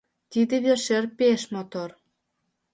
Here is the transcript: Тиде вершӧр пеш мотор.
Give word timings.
Тиде 0.31 0.55
вершӧр 0.65 1.03
пеш 1.17 1.41
мотор. 1.53 1.89